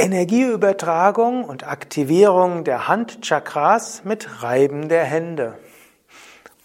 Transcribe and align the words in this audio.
Energieübertragung 0.00 1.44
und 1.44 1.68
Aktivierung 1.68 2.64
der 2.64 2.88
Handchakras 2.88 4.02
mit 4.02 4.42
Reiben 4.42 4.88
der 4.88 5.04
Hände. 5.04 5.58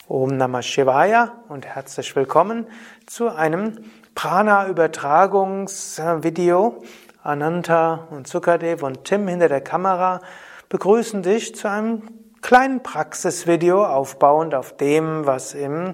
Om 0.08 0.38
Namah 0.38 0.62
Shivaya 0.62 1.34
und 1.50 1.66
herzlich 1.66 2.16
willkommen 2.16 2.66
zu 3.08 3.28
einem 3.28 3.80
Prana-Übertragungsvideo. 4.16 6.82
Ananta 7.24 8.08
und 8.10 8.26
Sukadev 8.26 8.84
und 8.84 9.04
Tim 9.04 9.28
hinter 9.28 9.50
der 9.50 9.60
Kamera 9.60 10.22
begrüßen 10.70 11.22
dich 11.22 11.56
zu 11.56 11.70
einem 11.70 12.04
kleinen 12.42 12.84
Praxisvideo 12.84 13.86
aufbauend 13.86 14.56
auf 14.56 14.78
dem, 14.78 15.26
was 15.26 15.56
im 15.56 15.92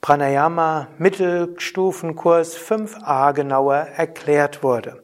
Pranayama 0.00 0.88
Mittelstufenkurs 0.98 2.58
5a 2.58 3.32
genauer 3.34 3.76
erklärt 3.76 4.64
wurde. 4.64 5.00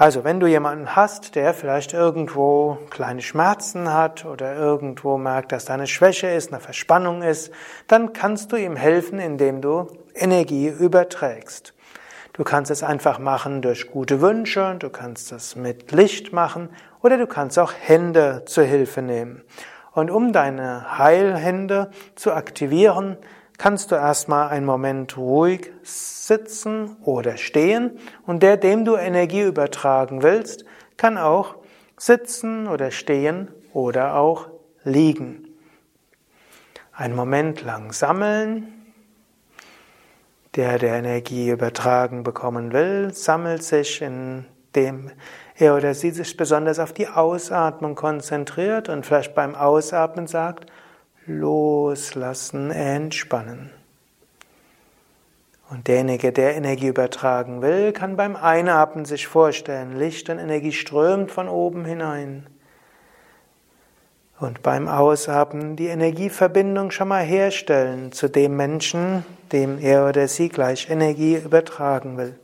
Also, 0.00 0.22
wenn 0.22 0.38
du 0.38 0.46
jemanden 0.46 0.94
hast, 0.94 1.34
der 1.34 1.52
vielleicht 1.52 1.92
irgendwo 1.92 2.78
kleine 2.88 3.20
Schmerzen 3.20 3.92
hat 3.92 4.24
oder 4.24 4.54
irgendwo 4.54 5.18
merkt, 5.18 5.50
dass 5.50 5.64
da 5.64 5.74
eine 5.74 5.88
Schwäche 5.88 6.28
ist, 6.28 6.52
eine 6.52 6.60
Verspannung 6.60 7.22
ist, 7.22 7.50
dann 7.88 8.12
kannst 8.12 8.52
du 8.52 8.56
ihm 8.56 8.76
helfen, 8.76 9.18
indem 9.18 9.60
du 9.60 9.88
Energie 10.14 10.68
überträgst. 10.68 11.74
Du 12.32 12.44
kannst 12.44 12.70
es 12.70 12.84
einfach 12.84 13.18
machen 13.18 13.60
durch 13.60 13.90
gute 13.90 14.20
Wünsche, 14.20 14.76
du 14.78 14.88
kannst 14.88 15.32
es 15.32 15.56
mit 15.56 15.90
Licht 15.90 16.32
machen 16.32 16.68
oder 17.02 17.18
du 17.18 17.26
kannst 17.26 17.58
auch 17.58 17.72
Hände 17.76 18.44
zur 18.46 18.62
Hilfe 18.62 19.02
nehmen. 19.02 19.42
Und 19.94 20.12
um 20.12 20.32
deine 20.32 20.96
Heilhände 20.96 21.90
zu 22.14 22.32
aktivieren, 22.32 23.16
kannst 23.58 23.90
du 23.90 23.96
erstmal 23.96 24.48
einen 24.48 24.64
Moment 24.64 25.16
ruhig 25.16 25.72
sitzen 25.82 26.96
oder 27.02 27.36
stehen 27.36 27.98
und 28.24 28.42
der, 28.42 28.56
dem 28.56 28.84
du 28.84 28.96
Energie 28.96 29.42
übertragen 29.42 30.22
willst, 30.22 30.64
kann 30.96 31.18
auch 31.18 31.56
sitzen 31.96 32.68
oder 32.68 32.92
stehen 32.92 33.50
oder 33.72 34.14
auch 34.16 34.48
liegen. 34.84 35.44
Einen 36.92 37.14
Moment 37.14 37.62
lang 37.62 37.92
sammeln. 37.92 38.74
Der, 40.54 40.78
der 40.78 40.94
Energie 40.96 41.50
übertragen 41.50 42.24
bekommen 42.24 42.72
will, 42.72 43.12
sammelt 43.12 43.62
sich, 43.62 44.02
indem 44.02 45.10
er 45.54 45.76
oder 45.76 45.94
sie 45.94 46.10
sich 46.10 46.36
besonders 46.36 46.78
auf 46.78 46.92
die 46.92 47.06
Ausatmung 47.06 47.94
konzentriert 47.94 48.88
und 48.88 49.04
vielleicht 49.04 49.34
beim 49.34 49.54
Ausatmen 49.54 50.26
sagt, 50.26 50.66
loslassen, 51.28 52.70
entspannen. 52.70 53.70
Und 55.70 55.86
derjenige, 55.86 56.32
der 56.32 56.56
Energie 56.56 56.88
übertragen 56.88 57.60
will, 57.60 57.92
kann 57.92 58.16
beim 58.16 58.36
Einatmen 58.36 59.04
sich 59.04 59.26
vorstellen, 59.26 59.98
Licht 59.98 60.30
und 60.30 60.38
Energie 60.38 60.72
strömt 60.72 61.30
von 61.30 61.48
oben 61.48 61.84
hinein. 61.84 62.46
Und 64.40 64.62
beim 64.62 64.88
Ausatmen 64.88 65.76
die 65.76 65.88
Energieverbindung 65.88 66.90
schon 66.90 67.08
mal 67.08 67.24
herstellen 67.24 68.12
zu 68.12 68.28
dem 68.28 68.56
Menschen, 68.56 69.24
dem 69.52 69.78
er 69.78 70.08
oder 70.08 70.28
sie 70.28 70.48
gleich 70.48 70.88
Energie 70.88 71.36
übertragen 71.36 72.16
will. 72.16 72.38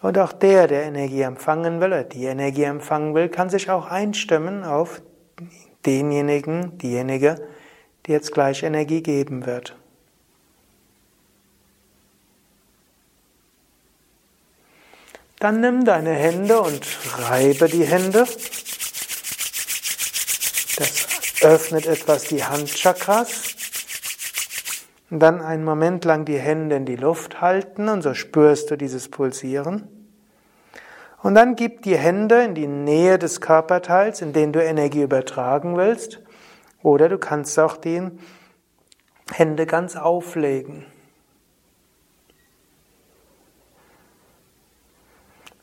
Und 0.00 0.18
auch 0.18 0.32
der, 0.32 0.66
der 0.66 0.84
Energie 0.84 1.22
empfangen 1.22 1.80
will 1.80 1.88
oder 1.88 2.04
die 2.04 2.24
Energie 2.24 2.64
empfangen 2.64 3.14
will, 3.14 3.28
kann 3.28 3.48
sich 3.48 3.70
auch 3.70 3.86
einstimmen 3.86 4.64
auf 4.64 5.00
denjenigen, 5.86 6.78
diejenige, 6.78 7.46
die 8.06 8.12
jetzt 8.12 8.32
gleich 8.32 8.62
Energie 8.62 9.02
geben 9.02 9.46
wird. 9.46 9.76
Dann 15.38 15.60
nimm 15.60 15.84
deine 15.84 16.12
Hände 16.12 16.60
und 16.60 16.86
reibe 17.18 17.68
die 17.68 17.84
Hände. 17.84 18.26
Das 20.76 21.06
öffnet 21.42 21.86
etwas 21.86 22.24
die 22.24 22.42
Handchakras. 22.42 23.54
Und 25.10 25.20
dann 25.20 25.42
einen 25.42 25.64
Moment 25.64 26.04
lang 26.06 26.24
die 26.24 26.38
Hände 26.38 26.76
in 26.76 26.86
die 26.86 26.96
Luft 26.96 27.40
halten 27.40 27.88
und 27.90 28.02
so 28.02 28.14
spürst 28.14 28.70
du 28.70 28.76
dieses 28.76 29.10
Pulsieren. 29.10 29.93
Und 31.24 31.36
dann 31.36 31.56
gib 31.56 31.80
die 31.80 31.96
Hände 31.96 32.42
in 32.42 32.54
die 32.54 32.66
Nähe 32.66 33.18
des 33.18 33.40
Körperteils, 33.40 34.20
in 34.20 34.34
den 34.34 34.52
du 34.52 34.62
Energie 34.62 35.00
übertragen 35.00 35.74
willst. 35.78 36.20
Oder 36.82 37.08
du 37.08 37.16
kannst 37.16 37.58
auch 37.58 37.78
die 37.78 38.10
Hände 39.32 39.64
ganz 39.64 39.96
auflegen. 39.96 40.84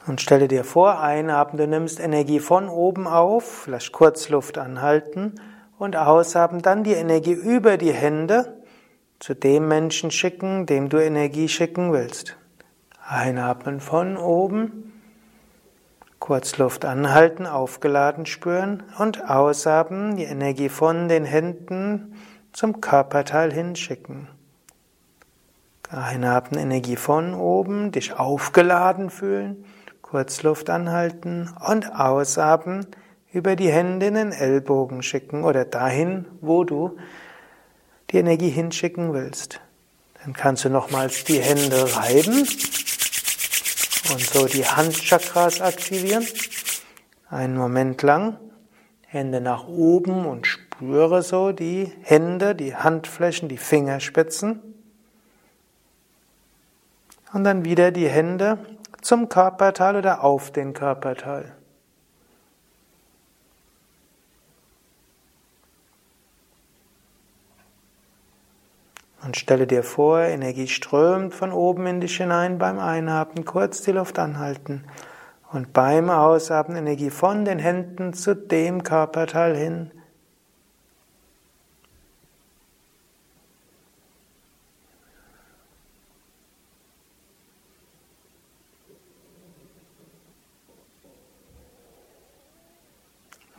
Und 0.07 0.19
stelle 0.19 0.47
dir 0.47 0.63
vor, 0.63 0.99
einatmen, 0.99 1.59
du 1.59 1.67
nimmst 1.67 1.99
Energie 1.99 2.39
von 2.39 2.67
oben 2.67 3.05
auf, 3.05 3.65
vielleicht 3.65 3.91
kurz 3.91 4.29
Luft 4.29 4.57
anhalten 4.57 5.35
und 5.77 5.95
ausatmen, 5.95 6.63
dann 6.63 6.83
die 6.83 6.93
Energie 6.93 7.33
über 7.33 7.77
die 7.77 7.93
Hände 7.93 8.63
zu 9.19 9.35
dem 9.35 9.67
Menschen 9.67 10.09
schicken, 10.09 10.65
dem 10.65 10.89
du 10.89 10.97
Energie 10.97 11.47
schicken 11.47 11.93
willst. 11.93 12.35
Einatmen 13.07 13.79
von 13.79 14.17
oben 14.17 14.90
Kurz 16.31 16.57
Luft 16.57 16.85
anhalten, 16.85 17.45
aufgeladen 17.45 18.25
spüren 18.25 18.83
und 18.97 19.29
ausatmen, 19.29 20.15
die 20.15 20.23
Energie 20.23 20.69
von 20.69 21.09
den 21.09 21.25
Händen 21.25 22.15
zum 22.53 22.79
Körperteil 22.79 23.51
hinschicken. 23.51 24.29
Einatmen, 25.89 26.57
Energie 26.61 26.95
von 26.95 27.33
oben, 27.33 27.91
dich 27.91 28.13
aufgeladen 28.13 29.09
fühlen, 29.09 29.65
kurz 30.01 30.41
Luft 30.41 30.69
anhalten 30.69 31.53
und 31.67 31.93
ausatmen, 31.93 32.87
über 33.33 33.57
die 33.57 33.69
Hände 33.69 34.05
in 34.05 34.13
den 34.13 34.31
Ellbogen 34.31 35.03
schicken 35.03 35.43
oder 35.43 35.65
dahin, 35.65 36.27
wo 36.39 36.63
du 36.63 36.95
die 38.11 38.19
Energie 38.19 38.51
hinschicken 38.51 39.11
willst. 39.11 39.59
Dann 40.23 40.31
kannst 40.31 40.63
du 40.63 40.69
nochmals 40.69 41.25
die 41.25 41.41
Hände 41.41 41.93
reiben 41.93 42.47
und 44.11 44.21
so 44.21 44.45
die 44.45 44.65
Handchakras 44.65 45.61
aktivieren. 45.61 46.25
Einen 47.29 47.55
Moment 47.55 48.01
lang. 48.01 48.37
Hände 49.07 49.41
nach 49.41 49.67
oben 49.67 50.25
und 50.25 50.47
spüre 50.47 51.21
so 51.21 51.51
die 51.51 51.91
Hände, 52.01 52.55
die 52.55 52.75
Handflächen, 52.75 53.49
die 53.49 53.57
Fingerspitzen. 53.57 54.61
Und 57.33 57.43
dann 57.43 57.65
wieder 57.65 57.91
die 57.91 58.07
Hände 58.07 58.57
zum 59.01 59.29
Körperteil 59.29 59.97
oder 59.97 60.23
auf 60.23 60.51
den 60.51 60.73
Körperteil. 60.73 61.55
Und 69.23 69.37
stelle 69.37 69.67
dir 69.67 69.83
vor, 69.83 70.21
Energie 70.21 70.67
strömt 70.67 71.35
von 71.35 71.51
oben 71.51 71.85
in 71.85 72.01
dich 72.01 72.17
hinein 72.17 72.57
beim 72.57 72.79
Einatmen, 72.79 73.45
kurz 73.45 73.81
die 73.83 73.91
Luft 73.91 74.17
anhalten. 74.17 74.83
Und 75.51 75.73
beim 75.73 76.09
Ausatmen 76.09 76.77
Energie 76.77 77.11
von 77.11 77.45
den 77.45 77.59
Händen 77.59 78.13
zu 78.13 78.35
dem 78.35 78.83
Körperteil 78.83 79.55
hin. 79.55 79.91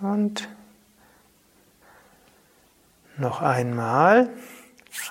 Und 0.01 0.49
noch 3.17 3.41
einmal. 3.41 4.29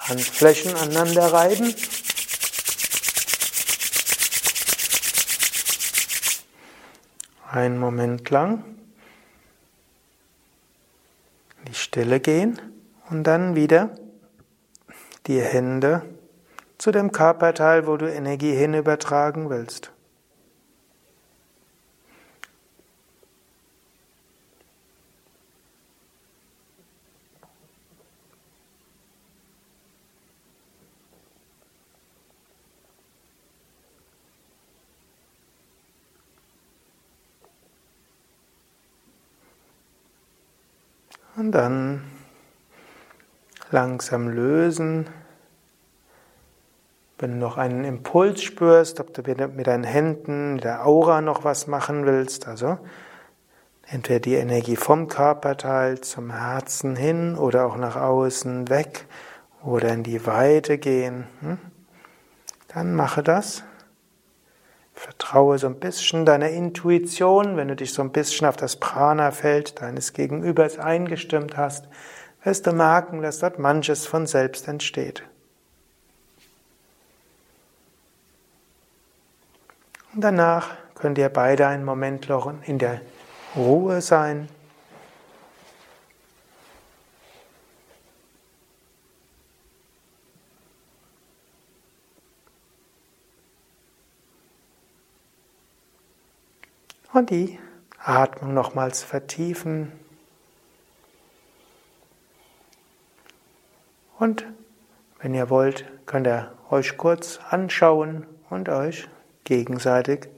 Handflächen 0.02 0.76
aneinander 0.76 1.34
reiben. 1.34 1.74
Einen 7.52 7.80
Moment 7.80 8.30
lang 8.30 8.64
in 11.60 11.66
die 11.66 11.76
Stille 11.76 12.20
gehen 12.20 12.62
und 13.10 13.24
dann 13.24 13.56
wieder 13.56 13.96
die 15.28 15.42
Hände 15.42 16.04
zu 16.78 16.92
dem 16.92 17.12
Körperteil, 17.12 17.86
wo 17.86 17.98
du 17.98 18.12
Energie 18.12 18.56
hin 18.56 18.74
übertragen 18.74 19.50
willst. 19.50 19.91
Und 41.38 41.54
dann 41.54 42.04
langsam 43.72 44.28
lösen 44.28 45.08
Wenn 47.18 47.32
du 47.32 47.38
noch 47.38 47.58
einen 47.58 47.86
Impuls 47.86 48.42
spürst, 48.42 49.00
ob 49.00 49.14
du 49.14 49.22
mit 49.22 49.68
deinen 49.68 49.84
Händen, 49.84 50.56
mit 50.56 50.64
der 50.64 50.86
Aura 50.86 51.22
noch 51.22 51.44
was 51.44 51.68
machen 51.68 52.06
willst, 52.06 52.48
also 52.48 52.80
entweder 53.86 54.20
die 54.20 54.36
Energie 54.36 54.76
vom 54.76 55.08
Körperteil 55.08 56.02
zum 56.02 56.32
Herzen 56.32 56.96
hin 56.96 57.38
oder 57.38 57.66
auch 57.66 57.78
nach 57.78 57.96
außen 57.96 58.70
weg 58.70 59.06
oder 59.64 59.94
in 59.94 60.02
die 60.02 60.26
Weite 60.26 60.80
gehen, 60.80 61.28
hm? 61.42 61.60
dann 62.70 62.96
mache 62.96 63.22
das. 63.22 63.64
Vertraue 64.94 65.58
so 65.58 65.68
ein 65.68 65.80
bisschen 65.80 66.26
deiner 66.26 66.50
Intuition, 66.50 67.58
wenn 67.58 67.70
du 67.70 67.76
dich 67.76 67.94
so 67.94 68.02
ein 68.02 68.12
bisschen 68.12 68.48
auf 68.48 68.58
das 68.58 68.76
Prana-Feld 68.76 69.82
deines 69.82 70.14
Gegenübers 70.14 70.78
eingestimmt 70.78 71.58
hast, 71.58 71.88
wirst 72.44 72.68
du 72.68 72.72
merken, 72.72 73.22
dass 73.22 73.40
dort 73.40 73.60
manches 73.60 74.06
von 74.06 74.28
selbst 74.28 74.68
entsteht. 74.68 75.24
Und 80.14 80.22
danach 80.22 80.70
könnt 80.96 81.18
ihr 81.18 81.30
beide 81.30 81.68
einen 81.68 81.86
Moment 81.86 82.28
in 82.66 82.78
der 82.78 83.02
Ruhe 83.56 84.02
sein. 84.02 84.50
Und 97.14 97.30
die 97.30 97.60
Atmung 98.04 98.54
nochmals 98.54 99.04
vertiefen. 99.04 99.92
Und 104.18 104.46
wenn 105.20 105.34
ihr 105.34 105.50
wollt, 105.50 105.86
könnt 106.06 106.28
ihr 106.28 106.52
euch 106.70 106.98
kurz 106.98 107.40
anschauen 107.50 108.26
und 108.50 108.70
euch 108.70 109.10
gegenseitig 109.44 110.30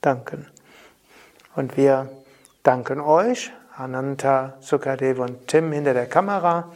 danken. 0.00 0.46
Und 1.54 1.76
wir 1.76 2.10
danken 2.62 3.00
euch, 3.00 3.52
Ananta, 3.76 4.54
Sukadev 4.60 5.20
und 5.20 5.46
Tim 5.46 5.70
hinter 5.70 5.94
der 5.94 6.06
Kamera. 6.06 6.72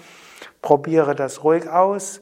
Probiere 0.63 1.15
das 1.15 1.43
ruhig 1.43 1.69
aus. 1.69 2.21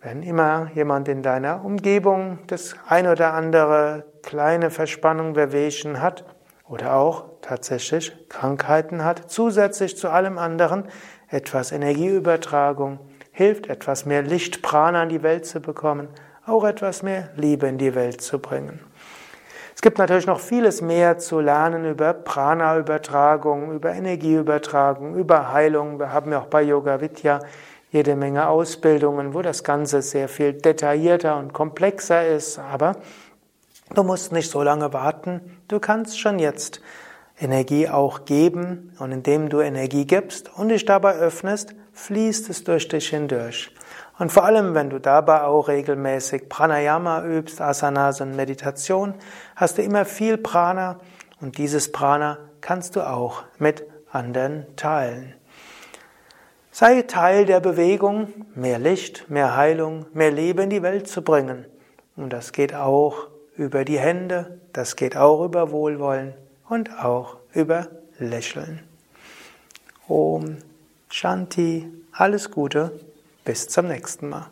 Wenn 0.00 0.22
immer 0.22 0.70
jemand 0.74 1.08
in 1.08 1.22
deiner 1.22 1.62
Umgebung 1.62 2.38
das 2.46 2.74
ein 2.88 3.06
oder 3.06 3.34
andere 3.34 4.06
kleine 4.22 4.70
Verspannung, 4.70 5.36
Wehwehchen 5.36 6.00
hat 6.00 6.24
oder 6.70 6.94
auch 6.94 7.24
tatsächlich 7.42 8.12
Krankheiten 8.28 9.04
hat, 9.04 9.30
zusätzlich 9.30 9.96
zu 9.96 10.08
allem 10.08 10.38
anderen 10.38 10.84
etwas 11.28 11.72
Energieübertragung, 11.72 13.00
hilft 13.32 13.66
etwas 13.66 14.06
mehr 14.06 14.22
Lichtprana 14.22 15.02
in 15.02 15.08
die 15.08 15.22
Welt 15.22 15.46
zu 15.46 15.60
bekommen, 15.60 16.08
auch 16.46 16.64
etwas 16.64 17.02
mehr 17.02 17.30
Liebe 17.36 17.66
in 17.66 17.76
die 17.76 17.94
Welt 17.94 18.20
zu 18.22 18.38
bringen. 18.38 18.80
Es 19.74 19.82
gibt 19.82 19.98
natürlich 19.98 20.26
noch 20.26 20.40
vieles 20.40 20.82
mehr 20.82 21.18
zu 21.18 21.40
lernen 21.40 21.86
über 21.86 22.12
Prana-Übertragung, 22.12 23.72
über 23.72 23.92
Energieübertragung, 23.92 25.14
über 25.16 25.52
Heilung. 25.52 25.98
Wir 25.98 26.12
haben 26.12 26.30
ja 26.32 26.40
auch 26.40 26.46
bei 26.46 26.62
Yoga 26.62 27.00
Vidya 27.00 27.40
jede 27.90 28.14
Menge 28.14 28.48
Ausbildungen, 28.48 29.34
wo 29.34 29.42
das 29.42 29.64
Ganze 29.64 30.02
sehr 30.02 30.28
viel 30.28 30.52
detaillierter 30.52 31.38
und 31.38 31.52
komplexer 31.52 32.28
ist. 32.28 32.58
Aber 32.58 32.96
du 33.94 34.02
musst 34.04 34.32
nicht 34.32 34.50
so 34.50 34.62
lange 34.62 34.92
warten. 34.92 35.59
Du 35.70 35.78
kannst 35.78 36.18
schon 36.18 36.40
jetzt 36.40 36.80
Energie 37.40 37.88
auch 37.88 38.24
geben. 38.24 38.92
Und 38.98 39.12
indem 39.12 39.48
du 39.48 39.60
Energie 39.60 40.04
gibst 40.04 40.50
und 40.58 40.70
dich 40.70 40.84
dabei 40.84 41.14
öffnest, 41.14 41.76
fließt 41.92 42.50
es 42.50 42.64
durch 42.64 42.88
dich 42.88 43.10
hindurch. 43.10 43.72
Und 44.18 44.32
vor 44.32 44.44
allem, 44.44 44.74
wenn 44.74 44.90
du 44.90 44.98
dabei 44.98 45.44
auch 45.44 45.68
regelmäßig 45.68 46.48
Pranayama 46.48 47.24
übst, 47.24 47.60
Asanas 47.60 48.20
und 48.20 48.34
Meditation, 48.34 49.14
hast 49.54 49.78
du 49.78 49.82
immer 49.82 50.04
viel 50.04 50.38
Prana 50.38 50.98
und 51.40 51.56
dieses 51.56 51.92
Prana 51.92 52.38
kannst 52.60 52.96
du 52.96 53.08
auch 53.08 53.44
mit 53.60 53.84
anderen 54.10 54.66
teilen. 54.74 55.34
Sei 56.72 57.02
Teil 57.02 57.46
der 57.46 57.60
Bewegung, 57.60 58.32
mehr 58.56 58.80
Licht, 58.80 59.30
mehr 59.30 59.56
Heilung, 59.56 60.06
mehr 60.14 60.32
Leben 60.32 60.64
in 60.64 60.70
die 60.70 60.82
Welt 60.82 61.06
zu 61.06 61.22
bringen. 61.22 61.64
Und 62.16 62.32
das 62.32 62.50
geht 62.50 62.74
auch 62.74 63.29
über 63.60 63.84
die 63.84 63.98
Hände, 63.98 64.58
das 64.72 64.96
geht 64.96 65.18
auch 65.18 65.44
über 65.44 65.70
Wohlwollen 65.70 66.32
und 66.66 66.98
auch 66.98 67.36
über 67.52 67.88
Lächeln. 68.18 68.80
Om 70.08 70.56
Shanti, 71.10 71.86
alles 72.10 72.50
Gute 72.50 72.98
bis 73.44 73.68
zum 73.68 73.88
nächsten 73.88 74.30
Mal. 74.30 74.46